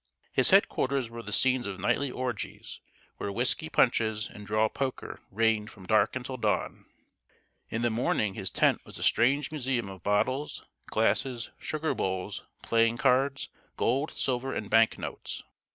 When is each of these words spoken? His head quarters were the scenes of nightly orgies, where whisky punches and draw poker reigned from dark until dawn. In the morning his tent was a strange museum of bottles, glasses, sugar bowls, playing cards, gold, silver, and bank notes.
His 0.31 0.49
head 0.49 0.67
quarters 0.67 1.11
were 1.11 1.21
the 1.21 1.31
scenes 1.31 1.67
of 1.67 1.79
nightly 1.79 2.09
orgies, 2.09 2.79
where 3.17 3.31
whisky 3.31 3.69
punches 3.69 4.31
and 4.31 4.47
draw 4.47 4.67
poker 4.67 5.21
reigned 5.29 5.69
from 5.69 5.85
dark 5.85 6.15
until 6.15 6.37
dawn. 6.37 6.85
In 7.69 7.83
the 7.83 7.91
morning 7.91 8.33
his 8.33 8.49
tent 8.49 8.83
was 8.83 8.97
a 8.97 9.03
strange 9.03 9.51
museum 9.51 9.89
of 9.89 10.01
bottles, 10.01 10.65
glasses, 10.87 11.51
sugar 11.59 11.93
bowls, 11.93 12.41
playing 12.63 12.97
cards, 12.97 13.49
gold, 13.77 14.11
silver, 14.15 14.51
and 14.55 14.71
bank 14.71 14.97
notes. 14.97 15.43